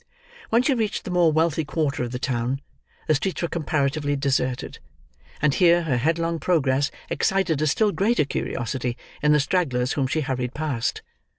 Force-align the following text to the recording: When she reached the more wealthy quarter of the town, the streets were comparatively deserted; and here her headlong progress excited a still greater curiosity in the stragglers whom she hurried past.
When 0.49 0.63
she 0.63 0.73
reached 0.73 1.03
the 1.03 1.11
more 1.11 1.31
wealthy 1.31 1.63
quarter 1.63 2.01
of 2.03 2.11
the 2.11 2.17
town, 2.17 2.59
the 3.05 3.13
streets 3.13 3.43
were 3.43 3.47
comparatively 3.47 4.15
deserted; 4.15 4.79
and 5.43 5.53
here 5.53 5.83
her 5.83 5.97
headlong 5.97 6.39
progress 6.39 6.89
excited 7.11 7.61
a 7.61 7.67
still 7.67 7.91
greater 7.91 8.25
curiosity 8.25 8.97
in 9.21 9.31
the 9.31 9.39
stragglers 9.39 9.93
whom 9.93 10.07
she 10.07 10.21
hurried 10.21 10.55
past. 10.55 11.03